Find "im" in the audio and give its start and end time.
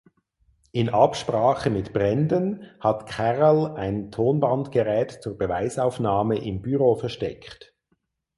6.43-6.63